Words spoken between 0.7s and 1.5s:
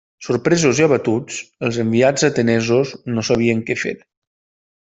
i abatuts,